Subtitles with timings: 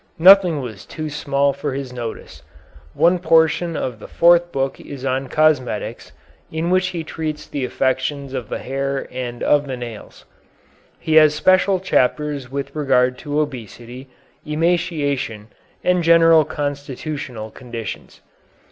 [0.17, 2.41] Nothing was too small for his notice.
[2.95, 6.11] One portion of the fourth book is on cosmetics,
[6.51, 10.25] in which he treats the affections of the hair and of the nails.
[10.97, 14.07] He has special chapters with regard to obesity,
[14.43, 15.49] emaciation,
[15.83, 18.21] and general constitutional conditions.